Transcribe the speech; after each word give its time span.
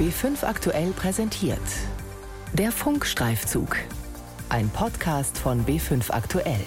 B5 0.00 0.44
aktuell 0.46 0.92
präsentiert. 0.92 1.60
Der 2.54 2.72
Funkstreifzug. 2.72 3.76
Ein 4.48 4.70
Podcast 4.70 5.36
von 5.36 5.66
B5 5.66 6.10
aktuell. 6.10 6.64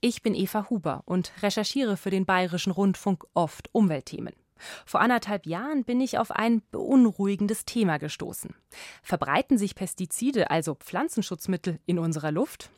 Ich 0.00 0.22
bin 0.22 0.36
Eva 0.36 0.70
Huber 0.70 1.02
und 1.04 1.32
recherchiere 1.42 1.96
für 1.96 2.10
den 2.10 2.26
Bayerischen 2.26 2.70
Rundfunk 2.70 3.24
oft 3.34 3.68
Umweltthemen. 3.72 4.34
Vor 4.84 5.00
anderthalb 5.00 5.46
Jahren 5.46 5.84
bin 5.84 6.00
ich 6.00 6.18
auf 6.18 6.30
ein 6.30 6.62
beunruhigendes 6.70 7.64
Thema 7.64 7.98
gestoßen. 7.98 8.54
Verbreiten 9.02 9.58
sich 9.58 9.74
Pestizide, 9.74 10.50
also 10.50 10.74
Pflanzenschutzmittel, 10.74 11.78
in 11.86 11.98
unserer 11.98 12.32
Luft? 12.32 12.70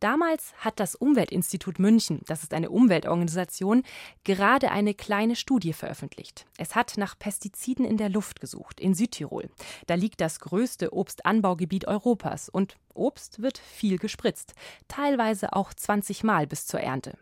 Damals 0.00 0.54
hat 0.58 0.78
das 0.78 0.94
Umweltinstitut 0.94 1.78
München, 1.78 2.22
das 2.26 2.42
ist 2.42 2.54
eine 2.54 2.70
Umweltorganisation, 2.70 3.82
gerade 4.24 4.70
eine 4.70 4.94
kleine 4.94 5.34
Studie 5.34 5.72
veröffentlicht. 5.72 6.46
Es 6.56 6.76
hat 6.76 6.96
nach 6.96 7.18
Pestiziden 7.18 7.84
in 7.84 7.96
der 7.96 8.08
Luft 8.08 8.40
gesucht, 8.40 8.80
in 8.80 8.94
Südtirol. 8.94 9.50
Da 9.86 9.94
liegt 9.94 10.20
das 10.20 10.40
größte 10.40 10.92
Obstanbaugebiet 10.92 11.88
Europas 11.88 12.48
und 12.48 12.76
Obst 12.94 13.42
wird 13.42 13.58
viel 13.58 13.98
gespritzt, 13.98 14.54
teilweise 14.86 15.52
auch 15.52 15.72
20 15.72 16.24
Mal 16.24 16.46
bis 16.46 16.66
zur 16.66 16.80
Ernte. 16.80 17.16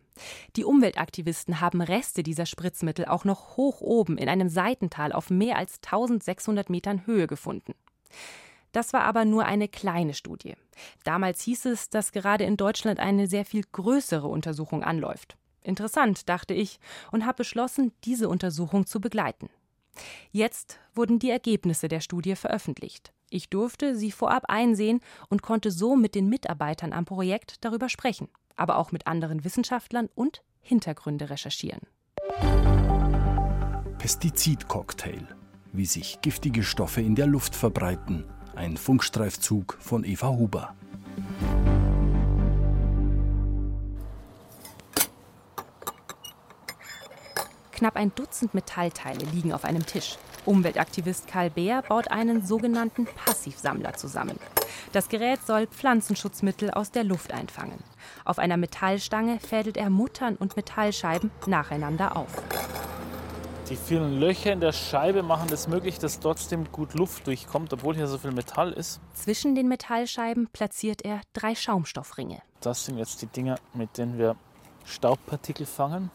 Die 0.57 0.65
Umweltaktivisten 0.65 1.61
haben 1.61 1.83
Reste 1.83 2.23
dieser 2.23 2.47
Spritzmittel 2.47 3.05
auch 3.05 3.25
noch 3.25 3.57
hoch 3.57 3.81
oben 3.81 4.19
in 4.19 4.29
einem 4.29 4.49
Seitental 4.49 5.13
auf 5.13 5.31
mehr 5.31 5.57
als 5.57 5.77
1600 5.77 6.71
Metern 6.71 7.07
Höhe 7.07 7.27
gefunden. 7.27 7.75
Das 8.73 8.93
war 8.93 9.03
aber 9.03 9.25
nur 9.25 9.47
eine 9.47 9.69
kleine 9.69 10.15
Studie. 10.15 10.55
Damals 11.05 11.41
hieß 11.43 11.67
es, 11.67 11.89
dass 11.89 12.13
gerade 12.13 12.45
in 12.45 12.57
Deutschland 12.57 13.01
eine 13.01 13.27
sehr 13.27 13.45
viel 13.45 13.63
größere 13.73 14.27
Untersuchung 14.27 14.83
anläuft. 14.83 15.37
Interessant, 15.63 16.29
dachte 16.29 16.55
ich, 16.55 16.79
und 17.11 17.25
habe 17.25 17.39
beschlossen, 17.39 17.93
diese 18.05 18.29
Untersuchung 18.29 18.87
zu 18.87 19.01
begleiten. 19.01 19.49
Jetzt 20.31 20.79
wurden 20.95 21.19
die 21.19 21.31
Ergebnisse 21.31 21.89
der 21.89 22.01
Studie 22.01 22.37
veröffentlicht. 22.37 23.13
Ich 23.31 23.49
durfte 23.49 23.97
sie 23.97 24.13
vorab 24.13 24.45
einsehen 24.49 25.01
und 25.29 25.43
konnte 25.43 25.71
so 25.71 25.97
mit 25.97 26.15
den 26.15 26.29
Mitarbeitern 26.29 26.93
am 26.93 27.07
Projekt 27.07 27.65
darüber 27.65 27.89
sprechen 27.89 28.29
aber 28.57 28.79
auch 28.79 28.93
mit 28.93 29.07
anderen 29.07 29.45
Wissenschaftlern 29.45 30.09
und 30.15 30.43
Hintergründe 30.61 31.31
recherchieren. 31.31 31.83
Pestizidcocktail. 33.99 35.27
Wie 35.73 35.87
sich 35.87 36.21
giftige 36.23 36.63
Stoffe 36.63 37.01
in 37.01 37.15
der 37.15 37.27
Luft 37.27 37.55
verbreiten. 37.55 38.25
Ein 38.55 38.77
Funkstreifzug 38.77 39.77
von 39.81 40.05
Eva 40.05 40.29
Huber. 40.29 40.75
Knapp 47.73 47.97
ein 47.97 48.15
Dutzend 48.15 48.55
Metallteile 48.55 49.25
liegen 49.27 49.53
auf 49.53 49.65
einem 49.65 49.85
Tisch. 49.85 50.17
Umweltaktivist 50.47 51.27
Karl 51.27 51.51
Beer 51.51 51.83
baut 51.83 52.11
einen 52.11 52.47
sogenannten 52.47 53.07
Passivsammler 53.07 53.95
zusammen. 53.95 54.39
Das 54.93 55.09
Gerät 55.09 55.45
soll 55.47 55.67
Pflanzenschutzmittel 55.67 56.71
aus 56.71 56.91
der 56.91 57.05
Luft 57.05 57.33
einfangen. 57.33 57.83
Auf 58.25 58.39
einer 58.39 58.57
Metallstange 58.57 59.39
fädelt 59.41 59.77
er 59.77 59.91
Muttern 59.91 60.37
und 60.37 60.57
Metallscheiben 60.57 61.31
nacheinander 61.47 62.17
auf. 62.17 62.31
Die 63.69 63.77
vielen 63.77 64.21
Löcher 64.21 64.53
in 64.53 64.61
der 64.61 64.71
Scheibe 64.71 65.25
machen 65.25 65.49
es 65.53 65.67
möglich, 65.67 65.99
dass 65.99 66.21
trotzdem 66.21 66.71
gut 66.71 66.95
Luft 66.95 67.27
durchkommt, 67.27 67.73
obwohl 67.73 67.97
hier 67.97 68.07
so 68.07 68.17
viel 68.17 68.31
Metall 68.31 68.73
ist. 68.73 69.01
Zwischen 69.15 69.57
den 69.57 69.67
Metallscheiben 69.67 70.47
platziert 70.53 71.05
er 71.05 71.21
drei 71.33 71.57
Schaumstoffringe. 71.57 72.41
Das 72.61 72.85
sind 72.85 72.97
jetzt 72.97 73.23
die 73.23 73.27
Dinger, 73.27 73.57
mit 73.75 73.99
denen 73.99 74.19
wir 74.19 74.37
Staubpartikel 74.85 75.67
fangen. 75.67 76.13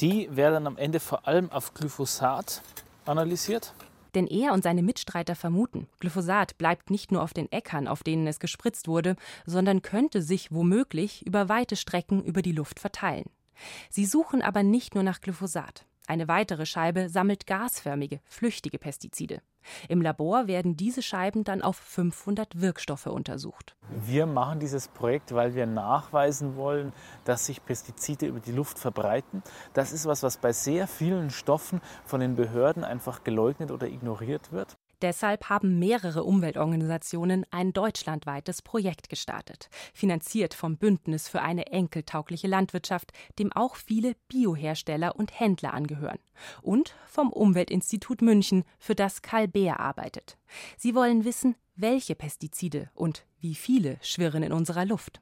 Die 0.00 0.28
werden 0.34 0.66
am 0.66 0.76
Ende 0.76 1.00
vor 1.00 1.26
allem 1.26 1.50
auf 1.50 1.74
Glyphosat 1.74 2.62
analysiert. 3.04 3.74
Denn 4.14 4.26
er 4.26 4.52
und 4.52 4.62
seine 4.62 4.82
Mitstreiter 4.82 5.34
vermuten, 5.34 5.88
Glyphosat 6.00 6.56
bleibt 6.56 6.90
nicht 6.90 7.12
nur 7.12 7.22
auf 7.22 7.34
den 7.34 7.50
Äckern, 7.50 7.88
auf 7.88 8.02
denen 8.02 8.26
es 8.26 8.38
gespritzt 8.38 8.88
wurde, 8.88 9.16
sondern 9.44 9.82
könnte 9.82 10.22
sich 10.22 10.52
womöglich 10.52 11.26
über 11.26 11.48
weite 11.48 11.76
Strecken 11.76 12.22
über 12.22 12.42
die 12.42 12.52
Luft 12.52 12.78
verteilen. 12.78 13.28
Sie 13.90 14.06
suchen 14.06 14.40
aber 14.40 14.62
nicht 14.62 14.94
nur 14.94 15.02
nach 15.02 15.20
Glyphosat. 15.20 15.84
Eine 16.06 16.28
weitere 16.28 16.64
Scheibe 16.64 17.08
sammelt 17.08 17.46
gasförmige, 17.46 18.20
flüchtige 18.24 18.78
Pestizide. 18.78 19.42
Im 19.88 20.00
Labor 20.00 20.46
werden 20.46 20.76
diese 20.76 21.02
Scheiben 21.02 21.44
dann 21.44 21.62
auf 21.62 21.76
500 21.76 22.60
Wirkstoffe 22.60 23.06
untersucht. 23.06 23.76
Wir 23.90 24.26
machen 24.26 24.60
dieses 24.60 24.88
Projekt, 24.88 25.34
weil 25.34 25.54
wir 25.54 25.66
nachweisen 25.66 26.56
wollen, 26.56 26.92
dass 27.24 27.46
sich 27.46 27.64
Pestizide 27.64 28.26
über 28.26 28.40
die 28.40 28.52
Luft 28.52 28.78
verbreiten. 28.78 29.42
Das 29.74 29.92
ist 29.92 30.06
was, 30.06 30.22
was 30.22 30.38
bei 30.38 30.52
sehr 30.52 30.86
vielen 30.86 31.30
Stoffen 31.30 31.80
von 32.04 32.20
den 32.20 32.36
Behörden 32.36 32.84
einfach 32.84 33.24
geleugnet 33.24 33.70
oder 33.70 33.86
ignoriert 33.86 34.52
wird. 34.52 34.77
Deshalb 35.00 35.48
haben 35.48 35.78
mehrere 35.78 36.24
Umweltorganisationen 36.24 37.46
ein 37.50 37.72
deutschlandweites 37.72 38.62
Projekt 38.62 39.08
gestartet, 39.08 39.68
finanziert 39.94 40.54
vom 40.54 40.76
Bündnis 40.76 41.28
für 41.28 41.40
eine 41.40 41.66
enkeltaugliche 41.68 42.48
Landwirtschaft, 42.48 43.12
dem 43.38 43.52
auch 43.52 43.76
viele 43.76 44.14
Biohersteller 44.28 45.14
und 45.14 45.38
Händler 45.38 45.72
angehören, 45.72 46.18
und 46.62 46.96
vom 47.06 47.32
Umweltinstitut 47.32 48.22
München, 48.22 48.64
für 48.78 48.94
das 48.94 49.22
Karl 49.22 49.46
Beer 49.46 49.78
arbeitet. 49.78 50.36
Sie 50.76 50.94
wollen 50.94 51.24
wissen, 51.24 51.54
welche 51.76 52.16
Pestizide 52.16 52.90
und 52.94 53.24
wie 53.40 53.54
viele 53.54 53.98
schwirren 54.02 54.42
in 54.42 54.52
unserer 54.52 54.84
Luft. 54.84 55.20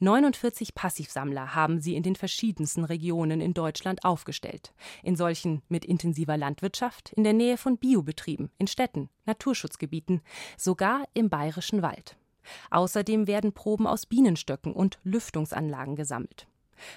49 0.00 0.74
Passivsammler 0.74 1.54
haben 1.54 1.80
sie 1.80 1.94
in 1.94 2.02
den 2.02 2.16
verschiedensten 2.16 2.84
Regionen 2.84 3.40
in 3.40 3.54
Deutschland 3.54 4.04
aufgestellt. 4.04 4.72
In 5.02 5.16
solchen 5.16 5.62
mit 5.68 5.84
intensiver 5.84 6.36
Landwirtschaft, 6.36 7.12
in 7.12 7.24
der 7.24 7.32
Nähe 7.32 7.56
von 7.56 7.78
Biobetrieben, 7.78 8.50
in 8.58 8.66
Städten, 8.66 9.08
Naturschutzgebieten, 9.26 10.22
sogar 10.56 11.04
im 11.14 11.30
bayerischen 11.30 11.82
Wald. 11.82 12.16
Außerdem 12.70 13.26
werden 13.26 13.52
Proben 13.52 13.86
aus 13.86 14.06
Bienenstöcken 14.06 14.72
und 14.72 14.98
Lüftungsanlagen 15.02 15.96
gesammelt. 15.96 16.46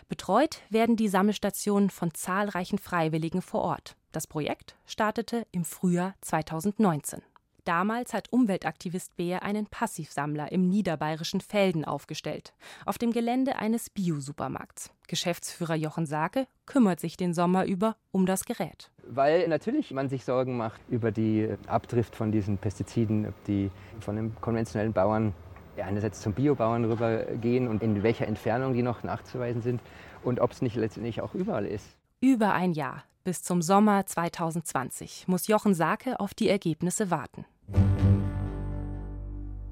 Betreut 0.10 0.62
werden 0.70 0.96
die 0.96 1.08
Sammelstationen 1.08 1.90
von 1.90 2.14
zahlreichen 2.14 2.78
Freiwilligen 2.80 3.42
vor 3.42 3.62
Ort. 3.62 3.96
Das 4.12 4.28
Projekt 4.28 4.76
startete 4.86 5.46
im 5.52 5.64
Frühjahr 5.64 6.16
2019. 6.22 7.22
Damals 7.68 8.14
hat 8.14 8.32
Umweltaktivist 8.32 9.18
Beer 9.18 9.44
einen 9.44 9.66
Passivsammler 9.66 10.54
im 10.54 10.70
niederbayerischen 10.70 11.42
Felden 11.42 11.84
aufgestellt, 11.84 12.54
auf 12.86 12.98
dem 12.98 13.12
Gelände 13.12 13.58
eines 13.58 13.90
Bio-Supermarkts. 13.90 14.90
Geschäftsführer 15.10 15.76
Jochen 15.76 16.06
Sake 16.06 16.48
kümmert 16.66 17.02
sich 17.02 17.18
den 17.18 17.34
Sommer 17.34 17.66
über 17.66 17.98
um 18.14 18.26
das 18.26 18.46
Gerät. 18.46 18.90
Weil 19.06 19.50
natürlich 19.50 19.92
man 19.92 20.08
sich 20.08 20.24
Sorgen 20.24 20.56
macht 20.56 20.80
über 20.88 21.12
die 21.12 21.50
Abdrift 21.68 22.16
von 22.16 22.32
diesen 22.32 22.58
Pestiziden, 22.58 23.34
die 23.48 23.70
von 24.00 24.16
den 24.16 24.34
konventionellen 24.40 24.94
Bauern 24.94 25.34
einerseits 25.76 26.22
zum 26.22 26.32
Biobauern 26.32 26.86
rübergehen 26.86 27.68
und 27.68 27.84
in 27.84 28.02
welcher 28.02 28.28
Entfernung 28.28 28.76
die 28.76 28.82
noch 28.82 29.04
nachzuweisen 29.04 29.62
sind 29.62 29.82
und 30.24 30.40
ob 30.40 30.54
es 30.54 30.62
nicht 30.62 30.78
letztendlich 30.78 31.20
auch 31.20 31.34
überall 31.34 31.66
ist. 31.66 31.98
Über 32.22 32.54
ein 32.54 32.72
Jahr, 32.72 33.04
bis 33.26 33.44
zum 33.44 33.62
Sommer 33.62 34.06
2020, 34.06 35.28
muss 35.28 35.48
Jochen 35.48 35.74
Sake 35.74 36.18
auf 36.22 36.34
die 36.34 36.48
Ergebnisse 36.48 37.12
warten. 37.12 37.44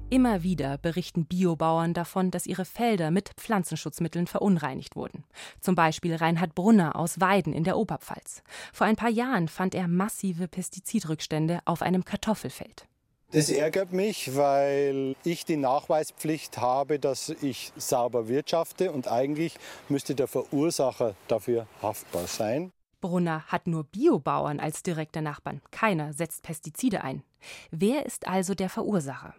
Immer 0.08 0.44
wieder 0.44 0.78
berichten 0.78 1.26
Biobauern 1.26 1.92
davon, 1.92 2.30
dass 2.30 2.46
ihre 2.46 2.64
Felder 2.64 3.10
mit 3.10 3.30
Pflanzenschutzmitteln 3.36 4.28
verunreinigt 4.28 4.94
wurden. 4.94 5.24
Zum 5.60 5.74
Beispiel 5.74 6.14
Reinhard 6.14 6.54
Brunner 6.54 6.94
aus 6.94 7.20
Weiden 7.20 7.52
in 7.52 7.64
der 7.64 7.76
Oberpfalz. 7.76 8.44
Vor 8.72 8.86
ein 8.86 8.94
paar 8.94 9.10
Jahren 9.10 9.48
fand 9.48 9.74
er 9.74 9.88
massive 9.88 10.46
Pestizidrückstände 10.46 11.58
auf 11.64 11.82
einem 11.82 12.04
Kartoffelfeld. 12.04 12.86
Das 13.32 13.50
ärgert 13.50 13.92
mich, 13.92 14.36
weil 14.36 15.16
ich 15.24 15.44
die 15.44 15.56
Nachweispflicht 15.56 16.58
habe, 16.58 17.00
dass 17.00 17.28
ich 17.28 17.72
sauber 17.76 18.28
wirtschafte 18.28 18.92
und 18.92 19.08
eigentlich 19.08 19.58
müsste 19.88 20.14
der 20.14 20.28
Verursacher 20.28 21.16
dafür 21.26 21.66
haftbar 21.82 22.28
sein. 22.28 22.70
Brunner 23.00 23.44
hat 23.46 23.66
nur 23.66 23.84
Biobauern 23.84 24.60
als 24.60 24.82
direkte 24.82 25.22
Nachbarn. 25.22 25.60
Keiner 25.70 26.12
setzt 26.12 26.42
Pestizide 26.42 27.04
ein. 27.04 27.22
Wer 27.70 28.06
ist 28.06 28.26
also 28.26 28.54
der 28.54 28.68
Verursacher? 28.68 29.34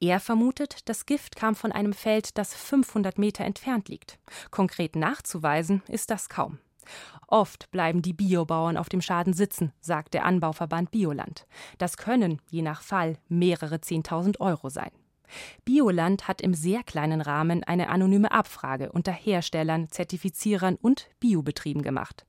Er 0.00 0.20
vermutet, 0.20 0.88
das 0.88 1.06
Gift 1.06 1.36
kam 1.36 1.54
von 1.54 1.72
einem 1.72 1.92
Feld, 1.92 2.36
das 2.38 2.54
500 2.54 3.18
Meter 3.18 3.44
entfernt 3.44 3.88
liegt. 3.88 4.18
Konkret 4.50 4.96
nachzuweisen 4.96 5.82
ist 5.88 6.10
das 6.10 6.28
kaum. 6.28 6.58
Oft 7.28 7.70
bleiben 7.70 8.02
die 8.02 8.12
Biobauern 8.12 8.76
auf 8.76 8.88
dem 8.88 9.00
Schaden 9.00 9.32
sitzen, 9.32 9.72
sagt 9.80 10.14
der 10.14 10.24
Anbauverband 10.24 10.90
Bioland. 10.90 11.46
Das 11.78 11.96
können, 11.96 12.40
je 12.48 12.62
nach 12.62 12.82
Fall, 12.82 13.18
mehrere 13.28 13.80
Zehntausend 13.80 14.40
Euro 14.40 14.68
sein. 14.68 14.90
Bioland 15.64 16.26
hat 16.26 16.40
im 16.40 16.54
sehr 16.54 16.82
kleinen 16.82 17.20
Rahmen 17.20 17.62
eine 17.62 17.88
anonyme 17.88 18.32
Abfrage 18.32 18.90
unter 18.90 19.12
Herstellern, 19.12 19.88
Zertifizierern 19.88 20.74
und 20.74 21.08
Biobetrieben 21.20 21.82
gemacht. 21.82 22.26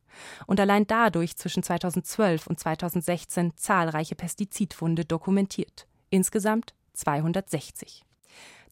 Und 0.48 0.60
allein 0.60 0.88
dadurch 0.88 1.36
zwischen 1.36 1.64
2012 1.64 2.48
und 2.48 2.60
2016 2.60 3.54
zahlreiche 3.56 4.16
Pestizidfunde 4.16 5.06
dokumentiert. 5.06 5.88
Insgesamt 6.10 6.74
260. 6.94 8.04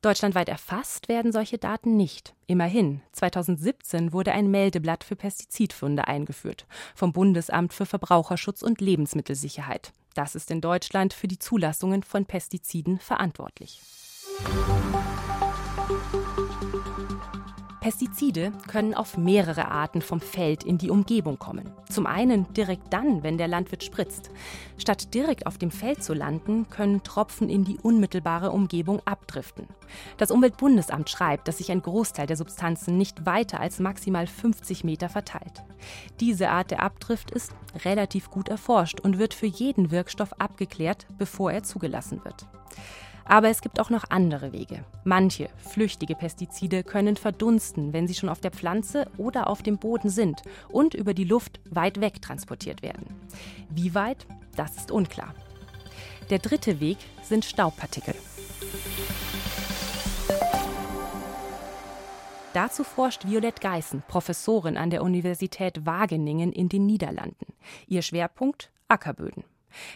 Deutschlandweit 0.02 0.48
erfasst 0.48 1.10
werden 1.10 1.34
solche 1.34 1.58
Daten 1.58 1.98
nicht. 1.98 2.34
Immerhin, 2.48 3.02
2017 3.12 4.14
wurde 4.14 4.32
ein 4.32 4.50
Meldeblatt 4.50 5.04
für 5.04 5.18
Pestizidfunde 5.18 6.08
eingeführt 6.08 6.66
vom 6.96 7.12
Bundesamt 7.12 7.74
für 7.74 7.86
Verbraucherschutz 7.86 8.62
und 8.62 8.80
Lebensmittelsicherheit. 8.80 9.92
Das 10.14 10.36
ist 10.36 10.52
in 10.52 10.62
Deutschland 10.62 11.14
für 11.14 11.28
die 11.28 11.40
Zulassungen 11.40 12.04
von 12.04 12.26
Pestiziden 12.26 13.00
verantwortlich. 13.00 13.82
Pestizide 17.90 18.52
können 18.68 18.94
auf 18.94 19.18
mehrere 19.18 19.70
Arten 19.70 20.04
vom 20.04 20.22
Feld 20.22 20.64
in 20.64 20.78
die 20.78 20.92
Umgebung 20.92 21.40
kommen. 21.40 21.72
Zum 21.90 22.06
einen 22.06 22.46
direkt 22.54 22.94
dann, 22.94 23.24
wenn 23.24 23.40
der 23.40 23.48
Landwirt 23.48 23.84
spritzt. 23.84 24.30
Statt 24.78 25.16
direkt 25.16 25.48
auf 25.48 25.58
dem 25.58 25.72
Feld 25.72 26.04
zu 26.04 26.14
landen, 26.14 26.70
können 26.70 27.02
Tropfen 27.02 27.50
in 27.50 27.64
die 27.64 27.80
unmittelbare 27.80 28.52
Umgebung 28.52 29.02
abdriften. 29.06 29.66
Das 30.18 30.30
Umweltbundesamt 30.30 31.10
schreibt, 31.10 31.48
dass 31.48 31.58
sich 31.58 31.72
ein 31.72 31.82
Großteil 31.82 32.28
der 32.28 32.38
Substanzen 32.38 32.96
nicht 32.96 33.26
weiter 33.26 33.60
als 33.60 33.80
maximal 33.80 34.28
50 34.28 34.84
Meter 34.84 35.10
verteilt. 35.10 35.64
Diese 36.20 36.52
Art 36.52 36.70
der 36.70 36.84
Abdrift 36.84 37.32
ist 37.32 37.56
relativ 37.86 38.30
gut 38.30 38.50
erforscht 38.50 39.00
und 39.00 39.18
wird 39.18 39.34
für 39.34 39.48
jeden 39.48 39.90
Wirkstoff 39.90 40.40
abgeklärt, 40.40 41.08
bevor 41.18 41.52
er 41.52 41.64
zugelassen 41.64 42.24
wird. 42.24 42.46
Aber 43.30 43.50
es 43.50 43.62
gibt 43.62 43.80
auch 43.80 43.92
noch 43.92 44.06
andere 44.10 44.52
Wege. 44.54 44.84
Manche 45.04 45.50
flüchtige 45.58 46.16
Pestizide 46.16 46.84
können 46.84 47.16
verdunsten, 47.16 47.94
wenn 47.94 48.08
sie 48.08 48.16
schon 48.16 48.28
auf 48.28 48.42
der 48.42 48.50
Pflanze 48.50 49.06
oder 49.18 49.48
auf 49.48 49.62
dem 49.62 49.78
Boden 49.78 50.10
sind 50.10 50.42
und 50.68 50.96
über 50.96 51.14
die 51.14 51.26
Luft 51.26 51.60
weit 51.70 52.02
weg 52.02 52.24
transportiert 52.24 52.82
werden. 52.82 53.06
Wie 53.70 53.94
weit, 53.94 54.26
das 54.56 54.76
ist 54.76 54.92
unklar. 54.92 55.36
Der 56.32 56.40
dritte 56.40 56.80
Weg 56.80 56.98
sind 57.22 57.46
Staubpartikel. 57.46 58.16
Dazu 62.54 62.84
forscht 62.84 63.28
Violette 63.28 63.62
Geißen, 63.62 64.02
Professorin 64.08 64.76
an 64.76 64.90
der 64.90 65.04
Universität 65.04 65.86
Wageningen 65.86 66.52
in 66.52 66.68
den 66.68 66.88
Niederlanden. 66.88 67.54
Ihr 67.88 68.02
Schwerpunkt 68.02 68.72
Ackerböden. 68.88 69.44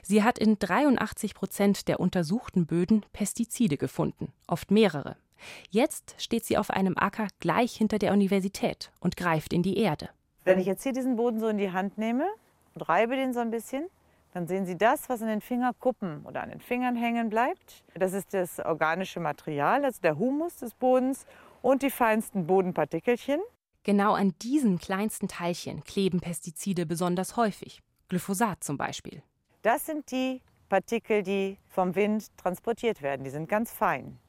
Sie 0.01 0.23
hat 0.23 0.39
in 0.39 0.59
83 0.59 1.33
Prozent 1.33 1.87
der 1.87 1.99
untersuchten 1.99 2.65
Böden 2.65 3.05
Pestizide 3.13 3.77
gefunden, 3.77 4.31
oft 4.47 4.71
mehrere. 4.71 5.17
Jetzt 5.69 6.15
steht 6.17 6.45
sie 6.45 6.57
auf 6.57 6.69
einem 6.69 6.97
Acker 6.97 7.27
gleich 7.39 7.75
hinter 7.75 7.99
der 7.99 8.13
Universität 8.13 8.91
und 8.99 9.17
greift 9.17 9.53
in 9.53 9.63
die 9.63 9.77
Erde. 9.77 10.09
Wenn 10.45 10.59
ich 10.59 10.65
jetzt 10.65 10.83
hier 10.83 10.93
diesen 10.93 11.15
Boden 11.15 11.39
so 11.39 11.47
in 11.47 11.57
die 11.57 11.71
Hand 11.71 11.97
nehme 11.97 12.27
und 12.75 12.81
reibe 12.89 13.15
den 13.15 13.33
so 13.33 13.39
ein 13.39 13.51
bisschen, 13.51 13.85
dann 14.33 14.47
sehen 14.47 14.65
Sie 14.65 14.77
das, 14.77 15.09
was 15.09 15.21
an 15.21 15.27
den 15.27 15.41
Fingerkuppen 15.41 16.25
oder 16.25 16.41
an 16.41 16.49
den 16.49 16.59
Fingern 16.59 16.95
hängen 16.95 17.29
bleibt. 17.29 17.83
Das 17.93 18.13
ist 18.13 18.33
das 18.33 18.59
organische 18.59 19.19
Material, 19.19 19.85
also 19.85 20.01
der 20.01 20.17
Humus 20.17 20.55
des 20.57 20.73
Bodens 20.73 21.25
und 21.61 21.83
die 21.83 21.91
feinsten 21.91 22.47
Bodenpartikelchen. 22.47 23.39
Genau 23.83 24.13
an 24.13 24.33
diesen 24.41 24.79
kleinsten 24.79 25.27
Teilchen 25.27 25.83
kleben 25.83 26.19
Pestizide 26.19 26.85
besonders 26.85 27.37
häufig. 27.37 27.81
Glyphosat 28.09 28.63
zum 28.63 28.77
Beispiel. 28.77 29.21
Das 29.63 29.85
sind 29.85 30.11
die 30.11 30.41
Partikel, 30.67 31.23
die 31.23 31.57
vom 31.69 31.95
Wind 31.95 32.35
transportiert 32.37 33.01
werden. 33.01 33.23
Die 33.23 33.29
sind 33.29 33.47
ganz 33.47 33.71
fein. 33.71 34.19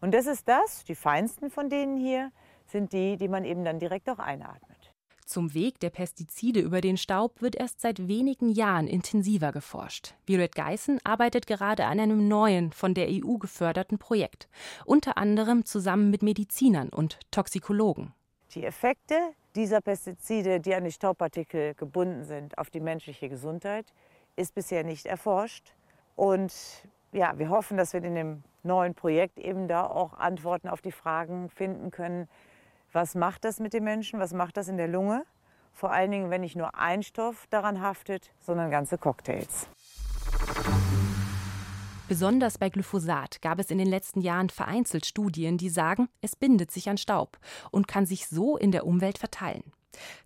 Und 0.00 0.14
das 0.14 0.26
ist 0.26 0.46
das, 0.46 0.84
die 0.84 0.94
feinsten 0.94 1.50
von 1.50 1.68
denen 1.68 1.96
hier, 1.96 2.30
sind 2.66 2.92
die, 2.92 3.16
die 3.16 3.26
man 3.26 3.44
eben 3.44 3.64
dann 3.64 3.80
direkt 3.80 4.08
auch 4.08 4.20
einatmet. 4.20 4.92
Zum 5.26 5.52
Weg 5.52 5.80
der 5.80 5.90
Pestizide 5.90 6.60
über 6.60 6.80
den 6.80 6.96
Staub 6.96 7.42
wird 7.42 7.56
erst 7.56 7.80
seit 7.80 8.06
wenigen 8.06 8.50
Jahren 8.50 8.86
intensiver 8.86 9.50
geforscht. 9.50 10.14
Violette 10.26 10.62
Geißen 10.62 11.00
arbeitet 11.02 11.48
gerade 11.48 11.86
an 11.86 11.98
einem 11.98 12.28
neuen, 12.28 12.70
von 12.70 12.94
der 12.94 13.08
EU 13.08 13.38
geförderten 13.38 13.98
Projekt, 13.98 14.48
unter 14.84 15.18
anderem 15.18 15.64
zusammen 15.64 16.10
mit 16.10 16.22
Medizinern 16.22 16.90
und 16.90 17.18
Toxikologen. 17.32 18.12
Die 18.54 18.64
Effekte 18.64 19.16
dieser 19.56 19.80
Pestizide, 19.80 20.60
die 20.60 20.74
an 20.74 20.84
die 20.84 20.92
Staubpartikel 20.92 21.74
gebunden 21.74 22.22
sind, 22.24 22.56
auf 22.58 22.70
die 22.70 22.80
menschliche 22.80 23.28
Gesundheit, 23.28 23.92
ist 24.36 24.54
bisher 24.54 24.84
nicht 24.84 25.06
erforscht. 25.06 25.74
Und 26.16 26.52
ja, 27.12 27.38
wir 27.38 27.48
hoffen, 27.48 27.76
dass 27.76 27.92
wir 27.92 28.02
in 28.02 28.14
dem 28.14 28.42
neuen 28.62 28.94
Projekt 28.94 29.38
eben 29.38 29.68
da 29.68 29.86
auch 29.86 30.14
Antworten 30.14 30.68
auf 30.68 30.82
die 30.82 30.92
Fragen 30.92 31.48
finden 31.50 31.90
können, 31.90 32.28
was 32.92 33.14
macht 33.14 33.44
das 33.44 33.58
mit 33.58 33.72
den 33.72 33.82
Menschen, 33.82 34.20
was 34.20 34.32
macht 34.32 34.56
das 34.56 34.68
in 34.68 34.76
der 34.76 34.86
Lunge? 34.86 35.24
Vor 35.72 35.90
allen 35.90 36.12
Dingen, 36.12 36.30
wenn 36.30 36.42
nicht 36.42 36.54
nur 36.54 36.78
ein 36.78 37.02
Stoff 37.02 37.46
daran 37.50 37.80
haftet, 37.80 38.32
sondern 38.38 38.70
ganze 38.70 38.98
Cocktails. 38.98 39.66
Besonders 42.06 42.58
bei 42.58 42.68
Glyphosat 42.68 43.42
gab 43.42 43.58
es 43.58 43.70
in 43.70 43.78
den 43.78 43.88
letzten 43.88 44.20
Jahren 44.20 44.50
vereinzelt 44.50 45.06
Studien, 45.06 45.58
die 45.58 45.70
sagen, 45.70 46.08
es 46.20 46.36
bindet 46.36 46.70
sich 46.70 46.88
an 46.88 46.98
Staub 46.98 47.38
und 47.72 47.88
kann 47.88 48.06
sich 48.06 48.28
so 48.28 48.56
in 48.56 48.70
der 48.70 48.86
Umwelt 48.86 49.18
verteilen. 49.18 49.72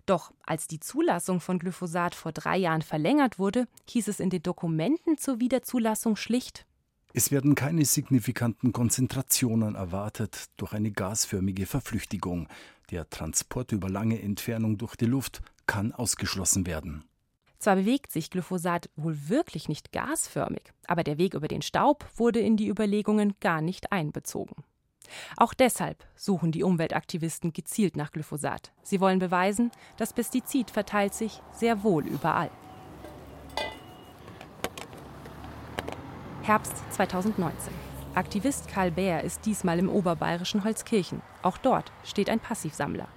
Doch 0.05 0.31
als 0.45 0.67
die 0.67 0.79
Zulassung 0.79 1.39
von 1.39 1.59
Glyphosat 1.59 2.15
vor 2.15 2.31
drei 2.31 2.57
Jahren 2.57 2.81
verlängert 2.81 3.39
wurde, 3.39 3.67
hieß 3.89 4.07
es 4.07 4.19
in 4.19 4.29
den 4.29 4.43
Dokumenten 4.43 5.17
zur 5.17 5.39
Wiederzulassung 5.39 6.15
schlicht 6.15 6.65
es 7.11 7.31
werden 7.31 7.55
keine 7.55 7.85
signifikanten 7.85 8.71
Konzentrationen 8.71 9.75
erwartet 9.75 10.45
durch 10.57 10.73
eine 10.73 10.91
gasförmige 10.91 11.65
Verflüchtigung. 11.65 12.47
Der 12.91 13.09
Transport 13.09 13.71
über 13.71 13.89
lange 13.89 14.21
Entfernung 14.21 14.77
durch 14.77 14.95
die 14.95 15.05
Luft 15.05 15.41
kann 15.65 15.91
ausgeschlossen 15.91 16.67
werden. 16.67 17.03
Zwar 17.57 17.75
bewegt 17.75 18.11
sich 18.11 18.29
Glyphosat 18.29 18.89
wohl 18.95 19.27
wirklich 19.27 19.67
nicht 19.67 19.91
gasförmig, 19.91 20.71
aber 20.85 21.03
der 21.03 21.17
Weg 21.17 21.33
über 21.33 21.47
den 21.47 21.61
Staub 21.61 22.05
wurde 22.15 22.39
in 22.39 22.57
die 22.57 22.69
Überlegungen 22.69 23.33
gar 23.39 23.61
nicht 23.61 23.91
einbezogen. 23.91 24.63
Auch 25.37 25.53
deshalb 25.53 26.03
suchen 26.15 26.51
die 26.51 26.63
Umweltaktivisten 26.63 27.53
gezielt 27.53 27.95
nach 27.95 28.11
Glyphosat. 28.11 28.71
Sie 28.83 28.99
wollen 28.99 29.19
beweisen, 29.19 29.71
das 29.97 30.13
Pestizid 30.13 30.71
verteilt 30.71 31.13
sich 31.13 31.41
sehr 31.51 31.83
wohl 31.83 32.05
überall. 32.05 32.51
Herbst 36.43 36.73
2019. 36.93 37.73
Aktivist 38.15 38.67
Karl 38.67 38.89
Bär 38.89 39.23
ist 39.23 39.45
diesmal 39.45 39.77
im 39.77 39.87
oberbayerischen 39.87 40.63
Holzkirchen. 40.63 41.21
Auch 41.43 41.57
dort 41.57 41.91
steht 42.03 42.29
ein 42.29 42.39
Passivsammler. 42.39 43.07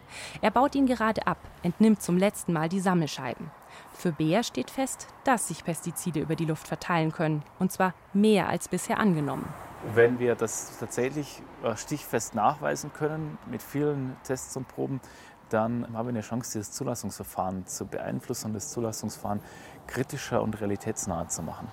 Er 0.43 0.51
baut 0.51 0.75
ihn 0.75 0.87
gerade 0.87 1.27
ab, 1.27 1.39
entnimmt 1.63 2.03
zum 2.03 2.19
letzten 2.19 2.53
Mal 2.53 2.69
die 2.69 2.81
Sammelscheiben. 2.81 3.51
Für 3.95 4.13
Bär 4.13 4.43
steht 4.43 4.71
fest, 4.71 5.09
dass 5.25 5.49
sich 5.49 5.65
Pestizide 5.65 6.21
über 6.21 6.37
die 6.37 6.45
Luft 6.45 6.69
verteilen 6.69 7.11
können, 7.11 7.43
und 7.59 7.73
zwar 7.73 7.95
mehr 8.13 8.49
als 8.49 8.69
bisher 8.69 8.99
angenommen. 8.99 9.49
Wenn 9.95 10.19
wir 10.19 10.35
das 10.35 10.79
tatsächlich 10.79 11.43
stichfest 11.77 12.35
nachweisen 12.35 12.93
können 12.93 13.39
mit 13.47 13.63
vielen 13.63 14.17
Tests 14.25 14.57
und 14.57 14.69
Proben, 14.69 15.01
dann 15.49 15.87
haben 15.97 16.07
wir 16.07 16.11
eine 16.11 16.23
Chance, 16.23 16.53
dieses 16.53 16.73
Zulassungsverfahren 16.73 17.67
zu 17.67 17.87
beeinflussen 17.87 18.49
und 18.49 18.55
das 18.55 18.71
Zulassungsverfahren 18.71 19.41
kritischer 19.87 20.43
und 20.43 20.61
realitätsnaher 20.61 21.29
zu 21.29 21.43
machen. 21.43 21.69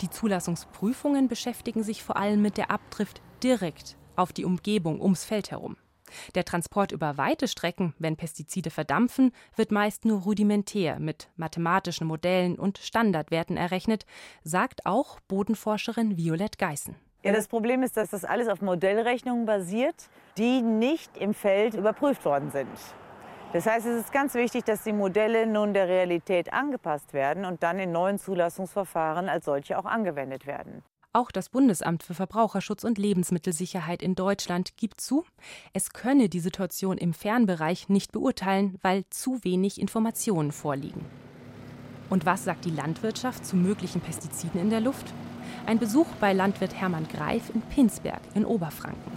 Die 0.00 0.10
Zulassungsprüfungen 0.10 1.28
beschäftigen 1.28 1.84
sich 1.84 2.02
vor 2.02 2.16
allem 2.16 2.42
mit 2.42 2.56
der 2.56 2.70
Abdrift 2.70 3.22
direkt 3.42 3.96
auf 4.16 4.32
die 4.32 4.44
Umgebung 4.44 5.00
ums 5.00 5.24
Feld 5.24 5.50
herum. 5.50 5.76
Der 6.34 6.44
Transport 6.44 6.92
über 6.92 7.16
weite 7.16 7.48
Strecken, 7.48 7.94
wenn 7.98 8.16
Pestizide 8.16 8.70
verdampfen, 8.70 9.32
wird 9.56 9.70
meist 9.70 10.04
nur 10.04 10.22
rudimentär 10.22 10.98
mit 10.98 11.30
mathematischen 11.36 12.06
Modellen 12.06 12.58
und 12.58 12.78
Standardwerten 12.78 13.56
errechnet, 13.56 14.04
sagt 14.42 14.84
auch 14.84 15.20
Bodenforscherin 15.20 16.16
Violette 16.16 16.58
Geißen. 16.58 16.96
Ja, 17.22 17.32
das 17.32 17.46
Problem 17.46 17.84
ist, 17.84 17.96
dass 17.96 18.10
das 18.10 18.24
alles 18.24 18.48
auf 18.48 18.62
Modellrechnungen 18.62 19.46
basiert, 19.46 19.94
die 20.38 20.60
nicht 20.60 21.16
im 21.16 21.34
Feld 21.34 21.74
überprüft 21.74 22.24
worden 22.24 22.50
sind. 22.50 22.68
Das 23.52 23.66
heißt, 23.66 23.86
es 23.86 24.00
ist 24.00 24.12
ganz 24.12 24.34
wichtig, 24.34 24.64
dass 24.64 24.82
die 24.82 24.92
Modelle 24.92 25.46
nun 25.46 25.72
der 25.72 25.86
Realität 25.86 26.52
angepasst 26.52 27.12
werden 27.12 27.44
und 27.44 27.62
dann 27.62 27.78
in 27.78 27.92
neuen 27.92 28.18
Zulassungsverfahren 28.18 29.28
als 29.28 29.44
solche 29.44 29.78
auch 29.78 29.84
angewendet 29.84 30.46
werden. 30.46 30.82
Auch 31.12 31.30
das 31.30 31.50
Bundesamt 31.50 32.02
für 32.02 32.14
Verbraucherschutz 32.14 32.82
und 32.82 32.96
Lebensmittelsicherheit 32.96 34.02
in 34.02 34.14
Deutschland 34.14 34.78
gibt 34.78 35.00
zu, 35.00 35.26
es 35.74 35.92
könne 35.92 36.30
die 36.30 36.40
Situation 36.40 36.96
im 36.96 37.12
Fernbereich 37.12 37.90
nicht 37.90 38.12
beurteilen, 38.12 38.78
weil 38.80 39.04
zu 39.10 39.44
wenig 39.44 39.78
Informationen 39.78 40.50
vorliegen. 40.50 41.04
Und 42.08 42.24
was 42.24 42.44
sagt 42.44 42.64
die 42.64 42.70
Landwirtschaft 42.70 43.44
zu 43.44 43.56
möglichen 43.56 44.00
Pestiziden 44.00 44.60
in 44.60 44.70
der 44.70 44.80
Luft? 44.80 45.12
Ein 45.64 45.78
Besuch 45.78 46.06
bei 46.20 46.32
Landwirt 46.32 46.74
Hermann 46.74 47.06
Greif 47.08 47.50
in 47.54 47.62
Pinsberg 47.62 48.20
in 48.34 48.44
Oberfranken. 48.44 49.12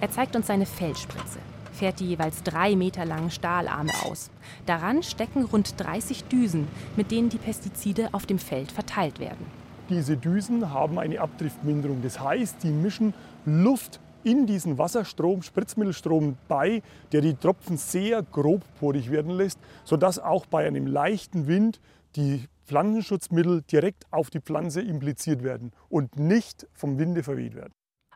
Er 0.00 0.10
zeigt 0.10 0.36
uns 0.36 0.46
seine 0.46 0.66
Feldspritze, 0.66 1.40
fährt 1.72 2.00
die 2.00 2.06
jeweils 2.06 2.42
drei 2.42 2.76
Meter 2.76 3.04
langen 3.04 3.30
Stahlarme 3.30 3.92
aus. 4.04 4.30
Daran 4.66 5.02
stecken 5.02 5.44
rund 5.44 5.80
30 5.80 6.24
Düsen, 6.24 6.68
mit 6.96 7.10
denen 7.10 7.28
die 7.28 7.38
Pestizide 7.38 8.10
auf 8.12 8.26
dem 8.26 8.38
Feld 8.38 8.70
verteilt 8.70 9.18
werden. 9.18 9.44
Diese 9.88 10.16
Düsen 10.16 10.72
haben 10.72 10.98
eine 10.98 11.20
Abdriftminderung. 11.20 12.02
Das 12.02 12.20
heißt, 12.20 12.62
die 12.62 12.70
mischen 12.70 13.12
Luft 13.44 14.00
in 14.22 14.46
diesen 14.46 14.78
Wasserstrom, 14.78 15.42
Spritzmittelstrom 15.42 16.36
bei, 16.48 16.82
der 17.12 17.20
die 17.20 17.34
Tropfen 17.34 17.76
sehr 17.76 18.22
grobporig 18.22 19.10
werden 19.10 19.30
lässt, 19.32 19.58
sodass 19.84 20.18
auch 20.18 20.46
bei 20.46 20.66
einem 20.66 20.86
leichten 20.86 21.46
Wind 21.46 21.80
die 22.16 22.44
Pflanzenschutzmittel 22.66 23.62
direkt 23.62 24.04
auf 24.10 24.30
die 24.30 24.40
Pflanze 24.40 24.82
impliziert 24.82 25.42
werden 25.42 25.72
und 25.88 26.18
nicht 26.18 26.66
vom 26.72 26.98
Winde 26.98 27.22
verweht 27.22 27.54
werden. 27.54 27.72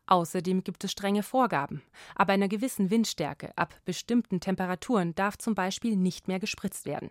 Außerdem 0.07 0.65
gibt 0.65 0.83
es 0.83 0.91
strenge 0.91 1.23
Vorgaben. 1.23 1.83
Ab 2.17 2.31
einer 2.31 2.49
gewissen 2.49 2.91
Windstärke, 2.91 3.57
ab 3.57 3.75
bestimmten 3.85 4.41
Temperaturen 4.41 5.15
darf 5.15 5.39
zum 5.39 5.55
Beispiel 5.55 5.97
nicht 5.97 6.27
mehr 6.27 6.41
gespritzt 6.41 6.85
werden. 6.85 7.11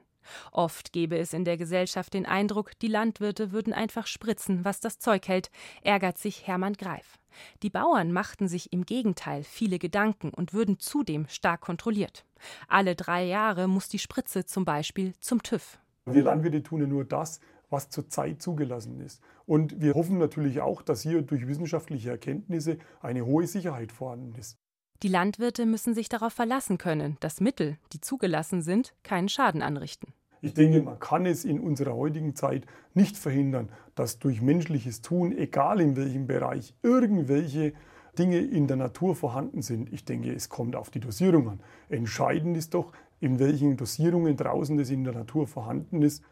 Oft 0.52 0.92
gebe 0.92 1.18
es 1.18 1.34
in 1.34 1.46
der 1.46 1.58
Gesellschaft 1.58 2.14
den 2.14 2.26
Eindruck, 2.26 2.78
die 2.80 2.88
Landwirte 2.88 3.52
würden 3.52 3.74
einfach 3.74 4.06
spritzen, 4.06 4.66
was 4.66 4.82
das 4.82 5.00
Zeug 5.00 5.28
hält, 5.28 5.50
ärgert 5.82 6.18
sich 6.18 6.46
Hermann 6.46 6.74
Greif. 6.74 7.18
Die 7.64 7.70
Bauern 7.70 8.12
machten 8.12 8.48
sich 8.48 8.74
im 8.74 8.86
Gegenteil 8.86 9.44
viele 9.44 9.80
Gedanken 9.80 10.32
und 10.32 10.54
würden 10.54 10.78
zudem 10.80 11.28
stark 11.30 11.62
kontrolliert. 11.62 12.26
Alle 12.68 12.96
drei 12.96 13.24
Jahre 13.24 13.68
muss 13.68 13.88
die 13.88 14.00
Spritze 14.00 14.46
zum 14.46 14.66
Beispiel 14.66 15.14
zum 15.20 15.42
TÜV. 15.42 15.80
Wir 16.14 16.24
Landwirte 16.24 16.64
tun 16.64 16.82
ja 16.82 16.88
nur 16.88 17.06
das, 17.06 17.40
was 17.70 17.90
zurzeit 17.90 18.42
zugelassen 18.42 19.00
ist. 19.00 19.22
Und 19.46 19.82
wir 19.82 19.94
hoffen 19.94 20.18
natürlich 20.18 20.62
auch, 20.62 20.82
dass 20.82 21.02
hier 21.02 21.22
durch 21.22 21.48
wissenschaftliche 21.48 22.10
Erkenntnisse 22.10 22.78
eine 23.02 23.26
hohe 23.26 23.48
Sicherheit 23.48 23.92
vorhanden 23.92 24.34
ist. 24.40 24.58
Die 25.02 25.08
Landwirte 25.08 25.66
müssen 25.66 25.94
sich 25.94 26.10
darauf 26.10 26.34
verlassen 26.34 26.78
können, 26.78 27.18
dass 27.22 27.40
Mittel, 27.40 27.78
die 27.94 28.02
zugelassen 28.02 28.62
sind, 28.62 28.94
keinen 29.04 29.30
Schaden 29.30 29.62
anrichten. 29.62 30.14
Ich 30.42 30.54
denke, 30.54 30.82
man 30.82 31.00
kann 31.00 31.26
es 31.26 31.46
in 31.46 31.60
unserer 31.60 31.96
heutigen 31.96 32.36
Zeit 32.36 32.66
nicht 32.94 33.18
verhindern, 33.18 33.70
dass 33.96 34.20
durch 34.20 34.42
menschliches 34.42 35.02
Tun, 35.02 35.38
egal 35.38 35.82
in 35.82 35.96
welchem 35.96 36.28
Bereich, 36.28 36.74
irgendwelche 36.82 37.74
Dinge 38.18 38.40
in 38.40 38.68
der 38.68 38.78
Natur 38.78 39.16
vorhanden 39.16 39.62
sind. 39.62 39.92
Ich 39.94 40.06
denke, 40.06 40.34
es 40.34 40.50
kommt 40.50 40.76
auf 40.76 40.90
die 40.90 41.00
Dosierung 41.00 41.50
an. 41.50 41.60
Entscheidend 41.90 42.58
ist 42.58 42.74
doch, 42.74 42.92
in 43.20 43.40
welchen 43.40 43.78
Dosierungen 43.78 44.36
draußen 44.36 44.78
das 44.78 44.90
in 44.90 45.04
der 45.04 45.14
Natur 45.14 45.48
vorhanden 45.48 46.02
ist. 46.02 46.24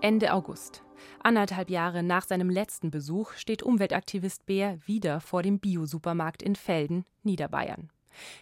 Ende 0.00 0.32
August. 0.32 0.82
Anderthalb 1.20 1.70
Jahre 1.70 2.02
nach 2.02 2.24
seinem 2.24 2.50
letzten 2.50 2.90
Besuch 2.90 3.32
steht 3.32 3.62
Umweltaktivist 3.62 4.46
Bär 4.46 4.78
wieder 4.86 5.20
vor 5.20 5.42
dem 5.42 5.58
Bio-Supermarkt 5.58 6.42
in 6.42 6.54
Felden, 6.54 7.04
Niederbayern. 7.24 7.90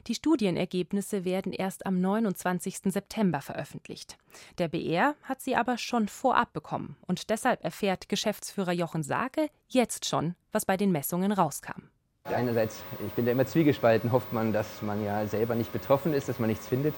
Die 0.07 0.15
Studienergebnisse 0.15 1.25
werden 1.25 1.53
erst 1.53 1.87
am 1.87 2.01
29. 2.01 2.93
September 2.93 3.41
veröffentlicht. 3.41 4.17
Der 4.59 4.69
BR 4.69 5.15
hat 5.23 5.41
sie 5.43 5.57
aber 5.57 5.79
schon 5.79 6.09
vorab 6.09 6.53
bekommen 6.53 6.97
und 7.07 7.31
deshalb 7.31 7.63
erfährt 7.65 8.09
Geschäftsführer 8.09 8.73
Jochen 8.73 9.03
Sake 9.03 9.49
jetzt 9.69 10.07
schon, 10.07 10.35
was 10.53 10.65
bei 10.65 10.77
den 10.77 10.93
Messungen 10.93 11.33
rauskam. 11.33 11.91
Einerseits, 12.35 12.83
ich 13.07 13.13
bin 13.13 13.25
da 13.25 13.33
immer 13.33 13.47
zwiegespalten, 13.47 14.13
hofft 14.13 14.33
man, 14.33 14.53
dass 14.53 14.83
man 14.83 15.05
ja 15.05 15.27
selber 15.27 15.55
nicht 15.55 15.73
betroffen 15.73 16.13
ist, 16.13 16.29
dass 16.29 16.39
man 16.39 16.49
nichts 16.49 16.67
findet. 16.67 16.95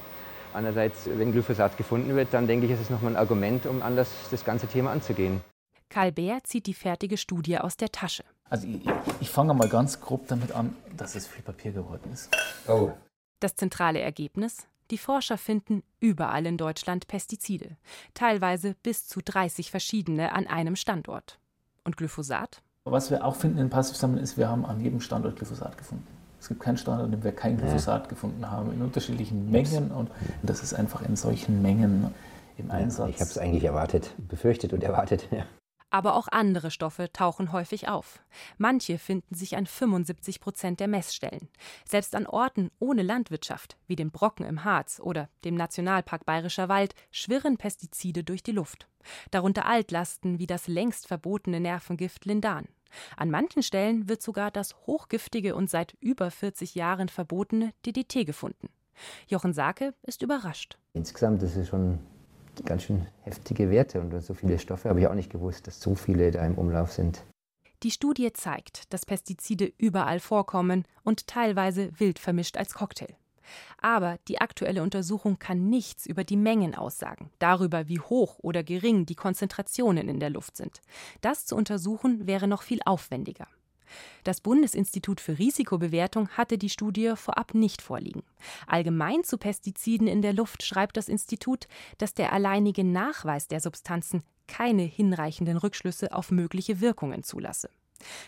Andererseits, 0.54 1.06
wenn 1.06 1.32
Glyphosat 1.32 1.76
gefunden 1.76 2.16
wird, 2.16 2.28
dann 2.32 2.46
denke 2.46 2.66
ich, 2.66 2.72
ist 2.72 2.80
es 2.80 2.90
nochmal 2.90 3.12
ein 3.12 3.16
Argument, 3.16 3.66
um 3.66 3.82
anders 3.82 4.08
das 4.30 4.44
ganze 4.44 4.66
Thema 4.66 4.90
anzugehen. 4.90 5.40
Karl 5.90 6.12
Bär 6.12 6.42
zieht 6.44 6.66
die 6.66 6.74
fertige 6.74 7.16
Studie 7.16 7.58
aus 7.58 7.76
der 7.76 7.90
Tasche. 7.90 8.24
Also 8.48 8.66
ich, 8.66 8.80
ich 9.20 9.30
fange 9.30 9.54
mal 9.54 9.68
ganz 9.68 10.00
grob 10.00 10.26
damit 10.28 10.52
an, 10.52 10.74
dass 10.96 11.14
es 11.14 11.26
viel 11.26 11.42
Papier 11.42 11.72
geworden 11.72 12.10
ist. 12.12 12.30
Oh. 12.66 12.92
Das 13.40 13.54
zentrale 13.56 14.00
Ergebnis? 14.00 14.66
Die 14.90 14.98
Forscher 14.98 15.36
finden 15.36 15.82
überall 16.00 16.46
in 16.46 16.56
Deutschland 16.56 17.08
Pestizide, 17.08 17.76
teilweise 18.14 18.74
bis 18.82 19.06
zu 19.06 19.20
30 19.22 19.70
verschiedene 19.70 20.32
an 20.32 20.46
einem 20.46 20.76
Standort. 20.76 21.38
Und 21.84 21.98
Glyphosat? 21.98 22.62
Was 22.90 23.10
wir 23.10 23.24
auch 23.24 23.36
finden 23.36 23.58
in 23.58 23.70
Passivsammeln 23.70 24.22
ist, 24.22 24.36
wir 24.36 24.48
haben 24.48 24.64
an 24.64 24.80
jedem 24.80 25.00
Standort 25.00 25.36
Glyphosat 25.36 25.76
gefunden. 25.76 26.06
Es 26.40 26.48
gibt 26.48 26.60
keinen 26.60 26.76
Standort, 26.76 27.06
in 27.06 27.12
dem 27.12 27.24
wir 27.24 27.32
kein 27.32 27.56
Glyphosat 27.56 28.04
ja. 28.04 28.08
gefunden 28.08 28.50
haben, 28.50 28.72
in 28.72 28.82
unterschiedlichen 28.82 29.50
Mengen 29.50 29.90
und 29.90 30.10
das 30.42 30.62
ist 30.62 30.74
einfach 30.74 31.02
in 31.02 31.16
solchen 31.16 31.62
Mengen 31.62 32.14
im 32.56 32.70
Einsatz. 32.70 33.10
Ich 33.10 33.20
habe 33.20 33.30
es 33.30 33.38
eigentlich 33.38 33.64
erwartet, 33.64 34.14
befürchtet 34.18 34.72
und 34.72 34.82
erwartet. 34.82 35.28
Ja. 35.30 35.44
Aber 35.90 36.16
auch 36.16 36.28
andere 36.28 36.70
Stoffe 36.70 37.10
tauchen 37.12 37.52
häufig 37.52 37.88
auf. 37.88 38.20
Manche 38.58 38.98
finden 38.98 39.34
sich 39.34 39.56
an 39.56 39.64
75 39.64 40.38
Prozent 40.38 40.80
der 40.80 40.88
Messstellen. 40.88 41.48
Selbst 41.86 42.14
an 42.14 42.26
Orten 42.26 42.70
ohne 42.78 43.02
Landwirtschaft, 43.02 43.78
wie 43.86 43.96
dem 43.96 44.10
Brocken 44.10 44.44
im 44.44 44.64
Harz 44.64 45.00
oder 45.02 45.30
dem 45.44 45.54
Nationalpark 45.54 46.26
Bayerischer 46.26 46.68
Wald, 46.68 46.94
schwirren 47.10 47.56
Pestizide 47.56 48.22
durch 48.22 48.42
die 48.42 48.52
Luft. 48.52 48.86
Darunter 49.30 49.64
Altlasten 49.64 50.38
wie 50.38 50.46
das 50.46 50.68
längst 50.68 51.06
verbotene 51.06 51.58
Nervengift 51.58 52.26
Lindan. 52.26 52.68
An 53.16 53.30
manchen 53.30 53.62
Stellen 53.62 54.08
wird 54.08 54.22
sogar 54.22 54.50
das 54.50 54.74
hochgiftige 54.86 55.54
und 55.54 55.70
seit 55.70 55.94
über 56.00 56.30
40 56.30 56.74
Jahren 56.74 57.08
verbotene 57.08 57.72
DDT 57.86 58.24
gefunden. 58.24 58.68
Jochen 59.26 59.52
Sake 59.52 59.94
ist 60.02 60.22
überrascht. 60.22 60.78
Insgesamt 60.92 61.42
ist 61.42 61.56
es 61.56 61.68
schon 61.68 61.98
ganz 62.64 62.82
schön 62.82 63.06
heftige 63.22 63.70
Werte 63.70 64.00
und 64.00 64.20
so 64.20 64.34
viele 64.34 64.58
Stoffe 64.58 64.88
habe 64.88 65.00
ich 65.00 65.06
auch 65.06 65.14
nicht 65.14 65.30
gewusst, 65.30 65.66
dass 65.66 65.80
so 65.80 65.94
viele 65.94 66.30
da 66.30 66.44
im 66.44 66.56
Umlauf 66.56 66.92
sind. 66.92 67.24
Die 67.84 67.92
Studie 67.92 68.32
zeigt, 68.32 68.92
dass 68.92 69.06
Pestizide 69.06 69.72
überall 69.78 70.18
vorkommen 70.18 70.84
und 71.04 71.28
teilweise 71.28 71.90
wild 71.98 72.18
vermischt 72.18 72.56
als 72.56 72.74
Cocktail. 72.74 73.14
Aber 73.80 74.18
die 74.28 74.40
aktuelle 74.40 74.82
Untersuchung 74.82 75.38
kann 75.38 75.68
nichts 75.68 76.06
über 76.06 76.24
die 76.24 76.36
Mengen 76.36 76.74
aussagen, 76.74 77.30
darüber, 77.38 77.88
wie 77.88 78.00
hoch 78.00 78.38
oder 78.40 78.62
gering 78.62 79.06
die 79.06 79.14
Konzentrationen 79.14 80.08
in 80.08 80.20
der 80.20 80.30
Luft 80.30 80.56
sind. 80.56 80.80
Das 81.20 81.46
zu 81.46 81.56
untersuchen 81.56 82.26
wäre 82.26 82.48
noch 82.48 82.62
viel 82.62 82.80
aufwendiger. 82.84 83.46
Das 84.24 84.40
Bundesinstitut 84.40 85.20
für 85.20 85.38
Risikobewertung 85.38 86.28
hatte 86.30 86.58
die 86.58 86.68
Studie 86.68 87.12
vorab 87.16 87.54
nicht 87.54 87.82
vorliegen. 87.82 88.22
Allgemein 88.66 89.24
zu 89.24 89.38
Pestiziden 89.38 90.06
in 90.06 90.22
der 90.22 90.32
Luft 90.32 90.62
schreibt 90.62 90.96
das 90.96 91.08
Institut, 91.08 91.68
dass 91.96 92.14
der 92.14 92.32
alleinige 92.32 92.84
Nachweis 92.84 93.48
der 93.48 93.60
Substanzen 93.60 94.22
keine 94.46 94.82
hinreichenden 94.82 95.56
Rückschlüsse 95.56 96.12
auf 96.12 96.30
mögliche 96.30 96.80
Wirkungen 96.80 97.22
zulasse. 97.22 97.70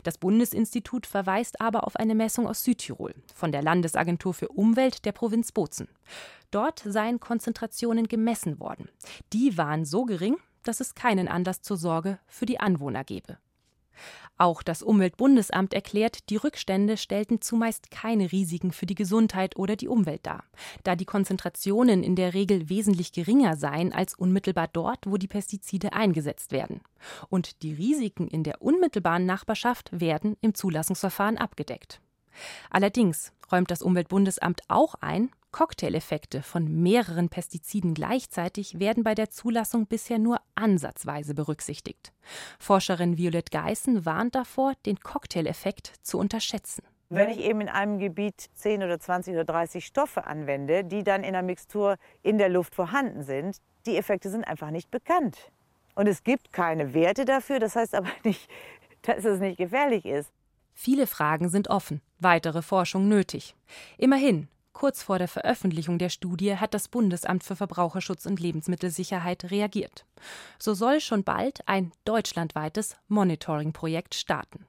Das 0.02 0.18
Bundesinstitut 0.18 1.06
verweist 1.06 1.60
aber 1.60 1.86
auf 1.86 1.96
eine 1.96 2.14
Messung 2.14 2.46
aus 2.46 2.64
Südtirol 2.64 3.14
von 3.34 3.52
der 3.52 3.62
Landesagentur 3.62 4.34
für 4.34 4.48
Umwelt 4.48 5.04
der 5.04 5.12
Provinz 5.12 5.52
Bozen. 5.52 5.88
Dort 6.50 6.82
seien 6.84 7.20
Konzentrationen 7.20 8.08
gemessen 8.08 8.58
worden. 8.58 8.88
Die 9.32 9.56
waren 9.56 9.84
so 9.84 10.04
gering, 10.04 10.36
dass 10.62 10.80
es 10.80 10.94
keinen 10.94 11.28
Anlass 11.28 11.62
zur 11.62 11.76
Sorge 11.76 12.18
für 12.26 12.46
die 12.46 12.60
Anwohner 12.60 13.04
gebe. 13.04 13.38
Auch 14.40 14.62
das 14.62 14.82
Umweltbundesamt 14.82 15.74
erklärt, 15.74 16.30
die 16.30 16.36
Rückstände 16.36 16.96
stellten 16.96 17.42
zumeist 17.42 17.90
keine 17.90 18.32
Risiken 18.32 18.72
für 18.72 18.86
die 18.86 18.94
Gesundheit 18.94 19.54
oder 19.56 19.76
die 19.76 19.86
Umwelt 19.86 20.24
dar, 20.24 20.44
da 20.82 20.96
die 20.96 21.04
Konzentrationen 21.04 22.02
in 22.02 22.16
der 22.16 22.32
Regel 22.32 22.70
wesentlich 22.70 23.12
geringer 23.12 23.56
seien 23.56 23.92
als 23.92 24.14
unmittelbar 24.14 24.66
dort, 24.66 25.00
wo 25.06 25.18
die 25.18 25.28
Pestizide 25.28 25.92
eingesetzt 25.92 26.52
werden. 26.52 26.80
Und 27.28 27.62
die 27.62 27.74
Risiken 27.74 28.28
in 28.28 28.42
der 28.42 28.62
unmittelbaren 28.62 29.26
Nachbarschaft 29.26 29.90
werden 29.92 30.38
im 30.40 30.54
Zulassungsverfahren 30.54 31.36
abgedeckt. 31.36 32.00
Allerdings 32.70 33.34
räumt 33.52 33.70
das 33.70 33.82
Umweltbundesamt 33.82 34.62
auch 34.68 34.94
ein, 35.02 35.28
Cocktaileffekte 35.52 36.42
von 36.42 36.82
mehreren 36.82 37.28
Pestiziden 37.28 37.94
gleichzeitig 37.94 38.78
werden 38.78 39.02
bei 39.02 39.14
der 39.14 39.30
Zulassung 39.30 39.86
bisher 39.86 40.18
nur 40.18 40.40
ansatzweise 40.54 41.34
berücksichtigt. 41.34 42.12
Forscherin 42.58 43.16
Violette 43.16 43.50
Geißen 43.50 44.04
warnt 44.06 44.34
davor, 44.34 44.74
den 44.86 45.00
Cocktaileffekt 45.00 45.92
zu 46.02 46.18
unterschätzen. 46.18 46.82
Wenn 47.08 47.28
ich 47.28 47.40
eben 47.40 47.60
in 47.60 47.68
einem 47.68 47.98
Gebiet 47.98 48.50
10 48.54 48.84
oder 48.84 49.00
20 49.00 49.34
oder 49.34 49.44
30 49.44 49.84
Stoffe 49.84 50.26
anwende, 50.26 50.84
die 50.84 51.02
dann 51.02 51.24
in 51.24 51.32
der 51.32 51.42
Mixtur 51.42 51.96
in 52.22 52.38
der 52.38 52.48
Luft 52.48 52.74
vorhanden 52.76 53.24
sind, 53.24 53.56
die 53.86 53.96
Effekte 53.96 54.30
sind 54.30 54.44
einfach 54.44 54.70
nicht 54.70 54.90
bekannt. 54.90 55.50
Und 55.96 56.06
es 56.06 56.22
gibt 56.22 56.52
keine 56.52 56.94
Werte 56.94 57.24
dafür, 57.24 57.58
das 57.58 57.74
heißt 57.74 57.96
aber 57.96 58.10
nicht, 58.24 58.48
dass 59.02 59.24
es 59.24 59.40
nicht 59.40 59.58
gefährlich 59.58 60.04
ist. 60.04 60.30
Viele 60.72 61.08
Fragen 61.08 61.48
sind 61.48 61.68
offen, 61.68 62.00
weitere 62.20 62.62
Forschung 62.62 63.08
nötig. 63.08 63.56
Immerhin, 63.98 64.48
Kurz 64.80 65.02
vor 65.02 65.18
der 65.18 65.28
Veröffentlichung 65.28 65.98
der 65.98 66.08
Studie 66.08 66.56
hat 66.56 66.72
das 66.72 66.88
Bundesamt 66.88 67.44
für 67.44 67.54
Verbraucherschutz 67.54 68.24
und 68.24 68.40
Lebensmittelsicherheit 68.40 69.50
reagiert. 69.50 70.06
So 70.58 70.72
soll 70.72 71.02
schon 71.02 71.22
bald 71.22 71.60
ein 71.68 71.92
deutschlandweites 72.06 72.96
Monitoring-Projekt 73.08 74.14
starten. 74.14 74.64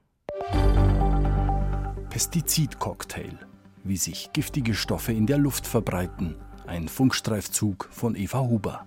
Pestizidcocktail. 2.10 3.38
Wie 3.84 3.96
sich 3.96 4.34
giftige 4.34 4.74
Stoffe 4.74 5.12
in 5.12 5.26
der 5.26 5.38
Luft 5.38 5.66
verbreiten. 5.66 6.36
Ein 6.66 6.88
Funkstreifzug 6.88 7.88
von 7.90 8.14
Eva 8.14 8.40
Huber. 8.40 8.86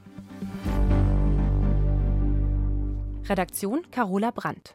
Redaktion 3.28 3.82
Carola 3.90 4.30
Brandt. 4.30 4.74